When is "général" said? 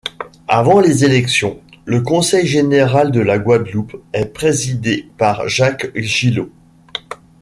2.47-3.11